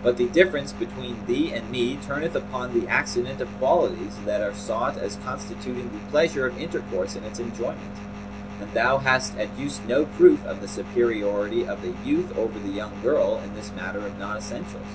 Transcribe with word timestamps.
But 0.00 0.16
the 0.16 0.28
difference 0.28 0.72
between 0.72 1.26
thee 1.26 1.50
and 1.52 1.68
me 1.72 1.96
turneth 2.06 2.36
upon 2.36 2.72
the 2.72 2.86
accident 2.86 3.40
of 3.40 3.58
qualities 3.58 4.14
that 4.24 4.40
are 4.40 4.54
sought 4.54 4.96
as 4.96 5.18
constituting 5.24 5.90
the 5.90 6.08
pleasure 6.08 6.46
of 6.46 6.56
intercourse 6.56 7.16
and 7.16 7.26
its 7.26 7.40
enjoyment; 7.40 7.80
and 8.60 8.72
thou 8.74 8.98
hast 8.98 9.36
adduced 9.36 9.84
no 9.88 10.04
proof 10.04 10.44
of 10.46 10.60
the 10.60 10.68
superiority 10.68 11.66
of 11.66 11.82
the 11.82 11.94
youth 12.08 12.30
over 12.38 12.60
the 12.60 12.68
young 12.68 12.92
girl 13.02 13.40
in 13.42 13.54
this 13.56 13.72
matter 13.76 13.98
of 14.06 14.16
non 14.20 14.36
essentials.' 14.36 14.86